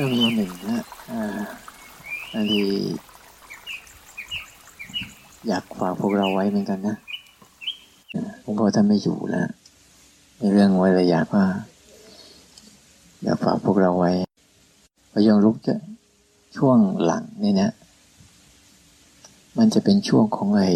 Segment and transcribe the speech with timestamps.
[0.00, 0.84] ก็มีหนึ่งนะ
[2.34, 2.68] อันนี้
[5.46, 6.96] อยากฝากพวกเราไว้เหมือนกันนะ
[8.42, 9.48] หลวงพ่อท่านไม่อยู่แล้ว
[10.38, 11.46] ในเรื่องไว้เลยอยากว่า
[13.22, 14.10] อยากฝากพวกเราไว้
[15.12, 15.74] พยังลุกจะ
[16.56, 17.70] ช่วงหลังนี่นะ
[19.58, 20.70] มันจะเป็นช่วงของไอ้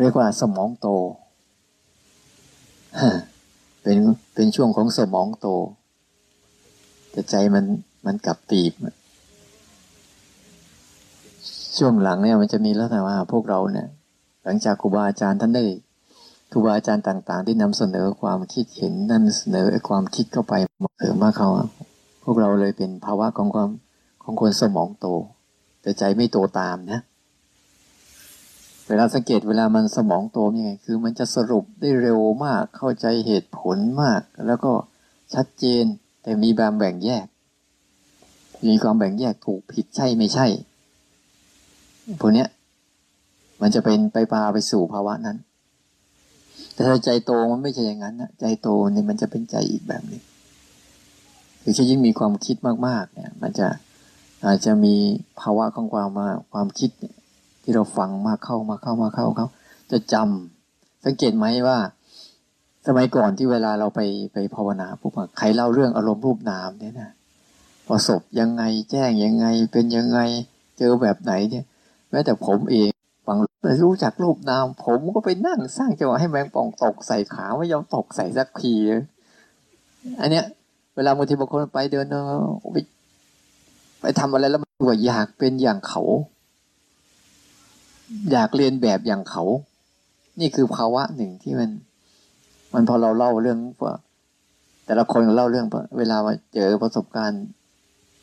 [0.00, 0.88] เรียกว่าสมองโต
[3.88, 4.00] เป็น
[4.34, 5.48] เป็นช่วงของสมองโต
[7.10, 7.64] แต่ใจมัน
[8.06, 8.72] มันกลับตีบ
[11.78, 13.86] ช่วงหลังเนี่ยมันจะมีแล้วแต่ว่าพวกเราเนี่ย
[14.44, 15.64] หลังจากครูบาอาจารย์ท่านได้
[16.52, 20.54] ครูบาอาจารย์ต่าง ๆ ที่นำเสนอความคิดเห็นนั่นเสนอความคิดเข้าไป
[20.98, 21.48] เสริมมาเขา
[22.24, 23.68] พวกเราเลยเป็นภาวะของความ
[24.22, 25.06] ของคนสมองโต
[25.82, 27.00] แต่ใจไม่โตตามนะ
[28.88, 34.72] เวลาสังเกตเวลามันสมองโตยังไง คือมันจะสรุปได้เร็วมาก เข้าใจเหตุผลมาก แล้วก็
[35.34, 35.84] ชัดเจน
[36.22, 37.26] แต่มีบางแบ่งแยก
[38.66, 40.46] มีความแบ่งแยกถูกผิดใช่ไม่ใช่
[42.20, 42.48] พวกเนี้ย
[43.62, 45.38] มันจะเป็นไปพาไปสู่ภาวะนั้น
[46.72, 50.22] แต่ถ้าใจโตมันไม่ใช่อย่างนั้นนะใจโตเนี่ยมันจะเป็นใจอีกแบบหนึ่ง
[51.62, 53.68] คือถ้ายิ่งมีความคิดมากๆ เนี่ย มันจะ
[54.46, 54.94] อาจจะมี
[55.40, 56.90] ภาวะของความมาความคิด
[57.66, 59.46] ที่เราฟังมาเข้ามาเข้ามาเข้าเขา
[59.90, 61.78] จะจำสังเกตไหมว่า
[62.86, 64.00] สมัยก่อนที่เวลาเราไป
[64.32, 67.10] ไปภาวนาปุ๊บใครเล่าเรื่องอารมณ์รูปนามเนี่ยนะ
[67.88, 70.18] ประสบยังไงแจ้งยังไงเป็นยังไง
[70.78, 71.64] เจอแบบไหนเนี่ย
[72.10, 72.90] แม้แต่ผมเอง
[73.26, 73.36] ฟัง
[73.84, 78.74] รู้จักรูปนาม ผมก็ไปนั่งสร้างจังหวะให้แมงป่องตกใส่ขาไม่ยอมตกใส่สักที
[80.20, 80.44] อันเนี้ย
[80.96, 82.76] เวลาบางทีบางคนไปเดินเออไป
[84.00, 84.70] ไปทำอะไรแล้วมัน
[85.06, 86.02] อยากเป็นอย่างเขา
[88.32, 89.44] อยากเรียนแบบอย่างเขา
[90.40, 91.70] นี่คือภาวะหนึ่งที่มัน
[92.74, 93.94] มันพอเราเล่าเรื่องว่า
[94.86, 95.66] แต่ละคนเล่าเรื่อง
[95.98, 96.16] เวลา
[96.54, 97.44] เจอประสบการณ์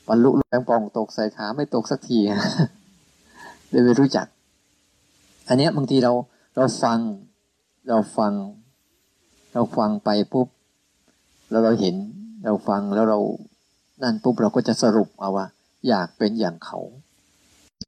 [0.07, 2.19] บรรลุแรงปองตกใส่ขาไม่ตกสักที
[3.69, 4.27] เลยไม่รู้จัก
[5.47, 6.11] อันนี้บางทีเรา
[6.55, 6.99] เราฟัง
[7.89, 8.33] เราฟัง
[9.53, 10.47] เราฟังไปปุ๊บ
[11.49, 11.95] แล้วเราเห็น
[12.45, 13.19] เราฟังแล้วเรา
[14.03, 15.47] นั่นปุ๊บเราก็จะสรุปเอาว่า
[15.87, 16.79] อยากเป็นอย่างเขา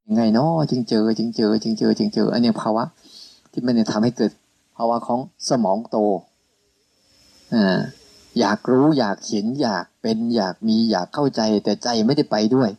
[0.07, 2.83] ยังไงเนาะจึงเจอ จึงเจอ จึงเจอ จึงเจอ อันนี้ภาวะ
[3.51, 4.31] ที่มันจะทำให้เกิด
[4.77, 5.97] ภาวะของสมองโต
[7.53, 7.79] อ่า
[8.39, 12.69] อยากรู้อยากเห็นอยากเป็นอยากมีอยากเข้าใจ แต่ใจไม่ได้ไปด้วย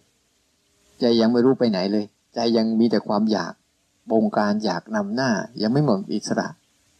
[1.01, 2.05] ใจยังไม่รู้ไปไหนเลย
[2.35, 3.53] ใจยังมีแต่ความอยาก
[4.11, 5.31] บงการอยากนำหน้า
[5.63, 6.49] ยังไม่เหมือนอิสระ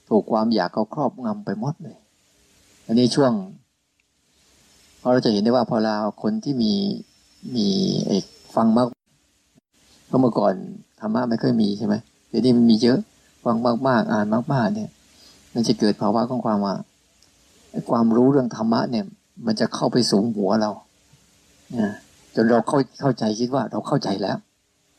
[0.09, 1.97] ถูกความอยากเขาครอบงำไปหมดเลย
[2.87, 3.33] อันนี้ช่วง
[5.01, 6.73] พอเราจะเห็นได้ว่าพอเราคนที่มี
[7.55, 7.69] มี
[8.09, 8.96] เอกฟังมาก
[10.07, 10.55] เพราะเมื่อก่อน
[11.01, 11.95] ธรรมะไม่ค่อยมีใช่ไหม
[12.29, 12.99] เดี๋ยวนี้มันมีเยอะ
[13.45, 13.57] ฟัง
[13.89, 14.91] มากๆอ่านมากๆเนี่ย
[15.55, 16.75] มันจะเกิดภาวะของความว่า
[17.91, 19.05] ความรู้เรื่องธรรมะเนี่ย
[19.47, 20.71] มันจะเข้าไปสูงหัวเรา
[22.35, 24.37] จนเราเข้าเข้าใจคิดว่าเราเข้าใจแล้ว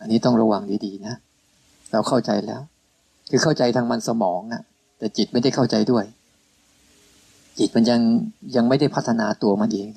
[0.02, 1.16] อันนี้ต้องระวังดีๆนะ
[1.92, 2.62] เราเข้าใจแล้ว
[3.30, 4.62] คือเข้าใจทางมันสมองนะ
[4.98, 6.06] แต่จิตไม่ได้เข้าใจด้วย
[7.60, 8.00] จิตมันยัง
[8.56, 9.88] ยังไม่ได้พัฒนาตัวมันเอง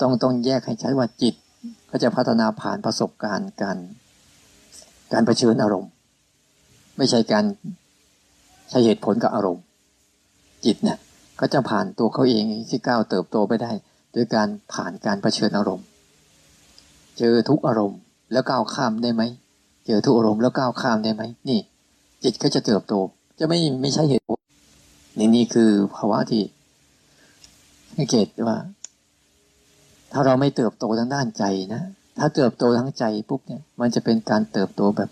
[0.00, 1.34] ต้องต้องแยกให้ใช้ว่าจิต
[1.90, 3.78] ก็จะพัฒนาผ่านประสบการณ์การ
[5.12, 5.90] การเผชิญอารมณ์
[6.96, 7.44] ไม่ใช่การ
[8.70, 9.64] ใช้เหตุผลกับอารมณ์
[10.64, 10.98] จิตเนี่ย
[11.40, 13.72] ก็จะผ่านตัวเขาเองที่ก้าวเติบโตไปได้
[14.14, 15.86] ด้วยการผ่านการเผชิญอารมณ์
[17.18, 17.98] เจอทุกอารมณ์
[18.32, 19.22] แล้วก้าวข้ามได้ไหม
[19.86, 21.60] เจอทุกอารมณ์แล้วก้าวข้ามได้ไหมนี่
[22.24, 22.94] จิตก็จะเติบโต
[23.38, 24.38] จะไม่ไม่ใช่เหตุผล
[25.18, 26.42] นี่นี่คือภาวะที่
[27.96, 28.56] สังเกตว่า
[30.12, 31.44] ถ้าเราไม่เติบโตทางด้านใจ
[31.74, 31.82] นะ
[32.18, 35.10] ถ้าเติบโตทั้งใจปุ๊บเนี่ย มันจะเป็นการเติบโตแบบ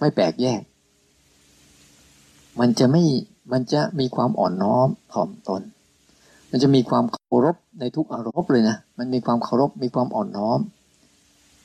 [0.00, 0.62] ไม่แปลกแยก
[2.60, 3.04] มันจะไม่
[3.52, 5.62] มันจะมีความอ่อนน้อมถ่อมตน
[6.50, 10.60] มันจะมีความเคารพในทุกอารมณ์เลยนะ มันมีความเคารพ มีความอ่อนน้อม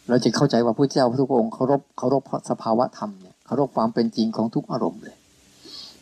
[0.10, 5.16] เราจะเข้าใจว่าพระเจ้าพระทุกองค์เคารพ เคารพสภาวะธรรมเนี่ย เคารพความเป็นจริงของทุกอารมณ์เลย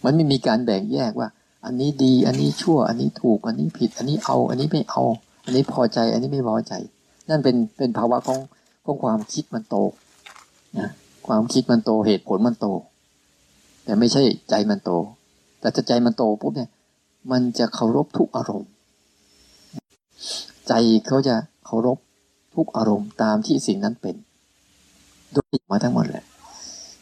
[0.03, 1.29] มันไม่มีการแบ่งแยกว่า
[1.65, 5.03] อันนี้ดี อันนี้ชั่ว อันนี้ถูก อันนี้ผิด อันนี้เอา อันนี้ไม่เอา
[5.43, 6.73] อันนี้พอใจ อันนี้ไม่พอใจ
[7.29, 8.39] นั่นเป็นเป็นภาวะของ
[8.85, 9.75] ของความคิดมันโต
[10.79, 10.89] นะ
[11.27, 12.67] ความคิดมันโตเหตุผลมันโต
[13.85, 14.91] แต่ไม่ใช่ใจมันโต
[15.59, 16.69] แต่ถ้าใจมันโตปุ๊บเนี่ย
[17.31, 18.71] มันจะเคารพทุกอารมณ์
[20.67, 20.73] ใจ
[21.07, 21.35] เขาจะ
[21.65, 21.97] เคารพ
[22.55, 24.15] ทุกอารมณ์ตามที่สิ่งนั้นเป็น
[25.35, 26.23] ด้วยมาทั้งหมดเลย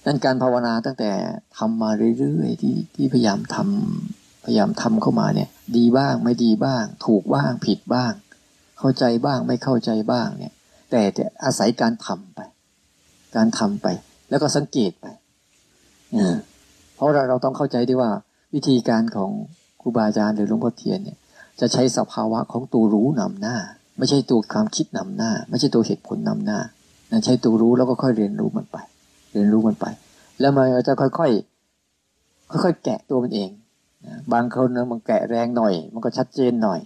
[0.06, 1.12] นั่นการภาวนาตั้งแต่
[1.58, 1.90] ทำมา
[2.20, 8.12] เรื่อยๆที่ที่พยายามทำพยายามทำเข้ามาเนี่ย ดีบ้างไม่ดีบ้าง ถูกบ้างผิดบ้าง
[8.82, 10.54] เข้าใจบ้างไม่เข้าใจบ้างเนี่ย
[10.92, 12.40] แต่จะอาศัยการทำไป
[13.36, 13.88] การทำไป
[14.30, 15.06] แล้วก็สังเกตไป
[16.96, 18.12] เพราะเราเราต้องเข้าใจด้วยว่า
[18.54, 19.32] วิธีการของ
[19.82, 21.18] ครูบาอาจารย์หรือหลวงพ่อเทียนเนี่ย
[21.60, 23.56] จะใช้สภาวะของตัวรู้นำหน้า
[23.98, 26.60] ไม่ใช่ตัวความคิดนำหน้า ไม่ใช่ตัวเหตุผลนำหน้า
[27.12, 28.78] นั่นใช้ตัวรู้แล้วก็ค่อยเรียนรู้มันไป
[29.34, 29.86] เรียนรู้มันไป
[30.40, 33.50] แล้วมันจะค่อยๆค่อยๆแกะตัวมันเอง
[34.34, 36.80] บางคนนะมันแกะแรงหน่อย มันก็ชัดเจนหน่อย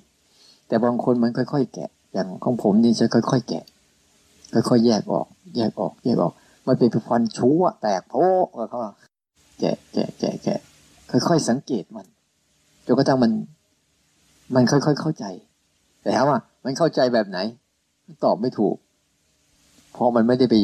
[0.67, 3.63] แต่บางคนมันค่อยๆ แกะ อย่างของผมนี่จะค่อยๆ แกะ
[4.53, 6.33] ค่อยๆ แยกออก แยกออก แยกออก
[6.67, 8.79] มันเป็นฟันชูอะแตกโพะเขา
[9.59, 10.59] แกะแกะแกะแกะ
[11.11, 12.05] ค่อยๆ สังเกตมัน
[12.85, 13.31] จนกระทั่งมัน
[14.55, 15.25] มันค่อยๆ เข้าใจ
[16.01, 17.37] แต่ถามว่า มันเข้าใจแบบไหน
[18.23, 18.75] ตอบไม่ถูก
[19.93, 20.55] เพราะมันไม่ได้ไป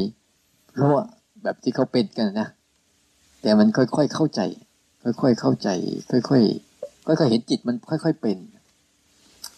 [0.80, 1.00] รู้ว
[1.44, 2.48] แบบที่เขาเป็นกันนะ
[3.42, 4.42] แต่มันค่อยๆ เข้าใจ
[5.22, 5.70] ค่อยๆ เข้าใจ
[6.12, 8.38] ค่อยๆ ค่อยๆ เห็นจิตมันค่อยๆ เป็น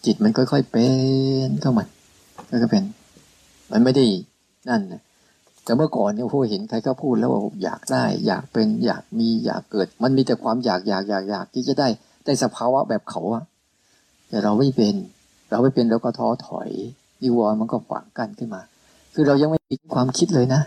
[0.06, 0.88] จิตมันค่อยๆเป็
[1.48, 1.86] นเข้ามา
[2.50, 2.84] ค่อยๆเป็น
[3.72, 4.06] มันไม่ได้
[4.70, 5.02] นั่นนะ
[5.64, 11.88] แต่เมื่อก่อนเนี่ยพวกเห็นใครก็พูดแล้วว่าอยากได้ อยากเป็นอยากมีอยากเกิด มันมีแต่ความอยากอยากอยากอยากที่จะได้
[12.26, 13.44] ได้สภาวะแบบเขาอะ
[14.30, 14.96] แต่เราไม่เป็น
[15.50, 16.70] เราไม่เป็นเราก็ท้อถอย
[17.22, 18.62] นิวรณ์มันก็ฝังกันขึ้นมา
[19.14, 20.62] คือเรายังไม่มีความคิดเลยนะ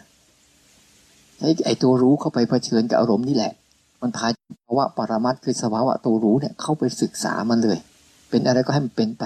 [1.39, 3.53] ใช้ไอตัวรู้เข้าไปเผชิญกับอารมณ์นี่แหละ
[4.03, 4.27] มันพา
[4.67, 7.79] ภาวะปรมัตคือสภาวะตัวรู้เนี่ยเข้าไปศึกษามันเลย
[8.37, 9.25] เป็นอะไรก็ให้มันเป็นไป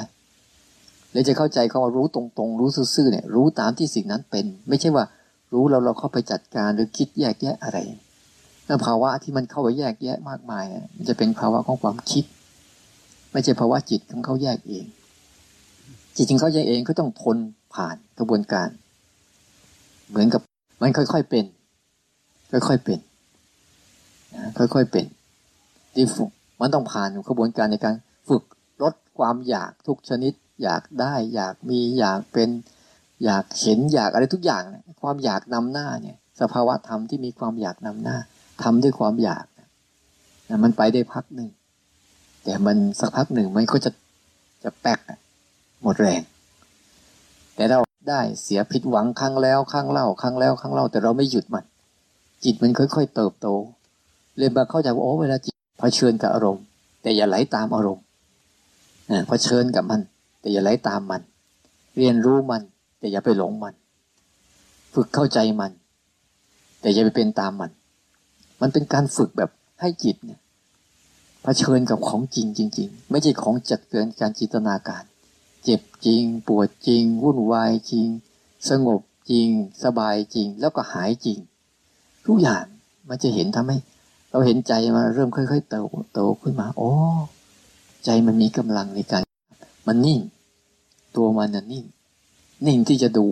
[1.12, 5.04] เลยจะเข้าใจคำว่ารู้ตรงๆ รู้ซื่อๆเนี่ย รู้ตามที่สิ่งนั้นเป็น ไม่ใช่ว่า
[5.52, 7.78] รู้เราเราเข้าไปจัดการหรือคิดแยกแยะอะไร
[8.66, 10.64] แล้วภาวะที่มันเข้าไปแยกแยะมากมาย
[10.96, 12.24] มันจะเป็นภาวะของความคิด
[13.32, 14.84] ไม่ใช่ภาวะจิตของเขาแยกเอง
[16.16, 17.36] จิตของเขาแยกเองก็ต้องทน
[17.74, 18.68] ผ่านกระบวนการ
[20.08, 20.42] เหมือนกับ
[20.80, 21.44] มันค่อยๆเป็น
[22.52, 22.98] ค่อยๆเป็น
[24.58, 25.04] ค่อยๆเป็น
[25.94, 26.30] ที่ฝึก
[26.60, 27.94] มันต้องผ่านกระบวนการในการ
[28.28, 28.42] ฝึก
[29.20, 30.32] ความอยากทุกชนิด
[30.62, 32.48] อยากได้อยากมีอยากเป็น
[33.24, 34.62] อยากเห็นอยากอะไรทุกอย่าง
[35.02, 38.16] ความอยากนำหน้าเนี่ย สภาวะธรรมที่มีความอยากนำหน้า
[38.62, 39.44] ทำด้วยความอยาก
[40.48, 41.50] นะมันไปได้พักหนึ่ง
[42.44, 43.90] แต่มันสักพักหนึ่งมันก็จะ
[44.62, 44.98] จะแป๊ก
[45.82, 46.22] หมดแรง
[47.54, 47.80] แต่เรา
[48.10, 51.64] ได้เสียผิดหวังครั้งแล้วครั้งเล่าครั้งแล้วครั้งเล่า แต่เราไม่หยุดมัน
[52.44, 53.48] จิตมันค่อย ๆ เติบโต
[54.38, 56.64] เลยมาเข้าใจว่าโอ้เวลาจิตเผชิญกับอารมณ์
[57.02, 58.04] แต่อย่าไหลตามอารมณ์
[59.28, 60.00] เผชิญกับมัน
[60.40, 61.22] แต่อย่าไหลตามมัน
[61.96, 62.62] เรียนรู้มัน
[62.98, 63.74] แต่อย่าไปหลงมัน
[64.94, 65.72] ฝึกเข้าใจมัน
[66.80, 67.70] แต่อย่าไปเป็นตามมัน
[68.60, 70.40] มันเป็นการฝึกแบบให้จิตเนี่ย
[71.42, 75.04] เผชิญกับของจริงจริง ๆ ไม่ใช่ของจัดเกินการจินตนาการ
[75.64, 78.08] เจ็บจริง ปวดจริง วุ่นวายจริง
[78.68, 79.48] สงบจริง
[79.84, 81.38] สบายจริง แล้วก็หายจริง
[82.26, 82.64] ทุกอย่าง
[83.08, 83.78] มันจะเห็นทำให้
[84.30, 86.90] เราเห็นใจมันเริ่มค่อย ๆ เติบโตขึ้นมา โอ้
[88.04, 89.22] ใจมันมีกำลังในการ
[89.86, 90.20] มันนิ่ง
[91.16, 91.84] ตัวมันน่ะนิ่ง
[92.66, 93.26] นิ่งที่จะดู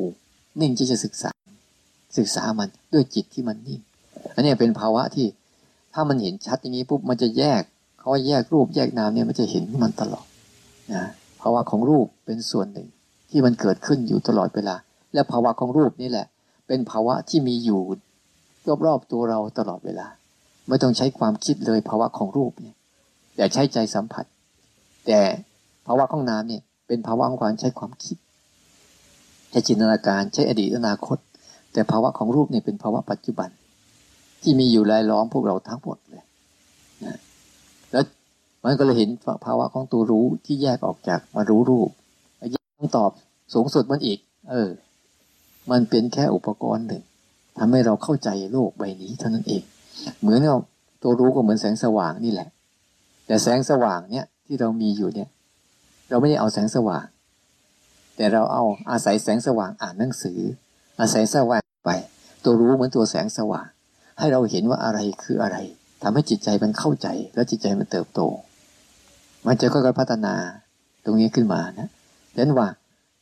[0.61, 1.31] นิ่งที่จะศึกษา
[2.19, 3.81] ศึกษามันด้วยจิตที่มันนิ่ง
[4.35, 5.27] อันนี้เป็นภาวะที่
[5.95, 7.63] ถ้ามันเห็นชัดอย่างนี้ปุ๊บมันจะแยก
[8.01, 10.27] เขาแยกรูปแยกนามเนี่ยมันจะเห็นมันตลอด
[10.93, 11.05] นะ
[11.41, 12.89] ภาวะของรูปเป็นส่วนหนึ่ง
[13.31, 14.77] ที่มันเกิดขึ้นอยู่ตลอดเวลา
[15.15, 16.27] และภาวะของรูปนี่แหละ
[16.69, 17.81] เป็นภาวะที่มีอยู่
[18.87, 20.07] รอบๆตัวเราตลอดเวลา
[20.69, 22.77] ไม่ต้องใช้ความคิดเลยภาวะของรูปเนี่ย
[23.37, 24.25] แต่ใช้ใจสัมผัส
[25.07, 25.21] แต่
[25.87, 28.17] ภาวะของนาเนี่ยเป็นภาวะของการใช้ความคิด
[29.51, 31.19] ใช้จินตนาการใช้อดีตอนาคต
[31.73, 33.49] แต่ภาวะของรูปเนี่ยเป็นภาวะปัจจุบัน
[34.43, 36.25] ที่มีอยู่รายล้อมพวกเราทั้งหมดเลย
[37.05, 37.19] นะ
[37.93, 38.05] แล้ว
[38.65, 39.11] มันก็เลยเห็น
[39.47, 41.91] ภาวะของตัวรู้ที่แยกออกจากมารู้รูป
[42.53, 43.11] แยกคำตอบ
[43.55, 44.19] สูงสุดมันอีก
[44.51, 44.71] เออ
[45.71, 47.03] มันเป็นแค่อุปกรณ์หนึ่ง
[47.59, 49.63] ทำให้เราเข้าใจโลกใบนี้เท่านั้นเอง
[50.21, 50.59] เหมือนเรา
[51.03, 52.49] ตัวรู้ก็เหมือนแสงสว่างนี่แหละ
[53.27, 55.29] แต่แสงสว่างเนี่ย ที่เรามีอยู่เนี่ย
[56.09, 57.05] เราไม่ได้เอาแสงสว่าง
[58.17, 60.41] แต่เราเอาอาศัยแสงสว่างอ่านหนังสือ
[61.01, 61.91] อาศัยสว่างไป
[62.45, 63.67] ตัวรู้เหมือนตัวแสงสว่าง
[64.19, 65.57] ให้เราเห็นว่าอะไรคืออะไร
[66.03, 68.21] ทำให้จิตใจมันเข้าใจ แล้วจิตใจมันเติบโต
[69.47, 70.35] มันจะค่อยๆพัฒนา
[71.05, 71.89] ตรงนี้ขึ้นมานะ
[72.35, 72.69] ดังนั้นว่า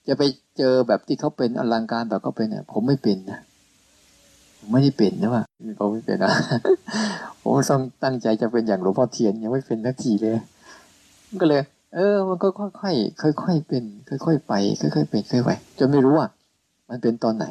[0.08, 0.22] จะไป
[0.58, 3.40] เจอแบบที่เขาเป็นอลังการแบบเขาเป็นเนี่ยผมไม่เป็นนะ
[4.72, 5.42] ไม่ได้เป็นนะว่า
[5.78, 6.32] ผมไม่เป็นนะ
[7.40, 10.36] ผมต้องตั้งใจจะเป็นอย่างหลวงพ่อเทียนยังไม่เป็นนักทีเลย
[11.40, 11.62] ก็เลย
[11.94, 13.84] เออ มันก็ค่อยๆค่อยๆเป็น
[14.26, 16.28] ค่อยๆไป ค่อยๆเป็นค่อยๆไปจนไม่รู้ว่า
[16.90, 17.46] มันเป็นตอนไหน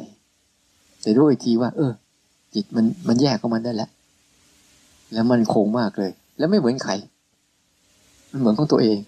[1.02, 1.92] แต่รู้อีกทีว่า เออ
[2.54, 3.90] จิตมันมันแยกของมันได้แล้ว
[5.12, 6.92] แล้วมันคงมากเลย แล้วไม่เหมือนใคร
[8.30, 8.98] มันเหมือนของตัวเอง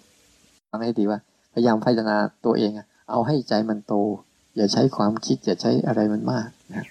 [0.71, 1.19] ฟังให้ดีว่า
[1.53, 2.71] พยายามพัฒนาตัวเอง
[3.11, 3.95] เอาให้ใจมันโต
[4.57, 6.85] อย่าใช้ความคิด อย่าใช้อะไรมันมากนะ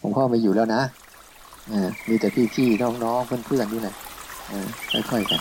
[0.00, 0.82] ผมพ่อไม่อยู่แล้วนะ
[2.08, 3.94] มีแต่พี่ๆน้องๆเพื่อนๆนี่แหละ
[5.10, 5.40] ค่อยๆกัน